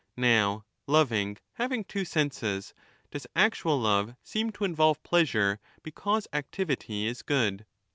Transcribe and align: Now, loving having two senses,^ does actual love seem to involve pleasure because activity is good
Now, 0.17 0.65
loving 0.87 1.37
having 1.53 1.83
two 1.83 2.05
senses,^ 2.05 2.73
does 3.11 3.27
actual 3.35 3.79
love 3.79 4.15
seem 4.23 4.51
to 4.53 4.63
involve 4.65 5.03
pleasure 5.03 5.59
because 5.95 6.27
activity 6.33 7.05
is 7.05 7.21
good 7.21 7.67